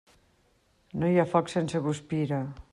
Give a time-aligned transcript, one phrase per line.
[1.03, 2.45] No hi ha foc sense guspira.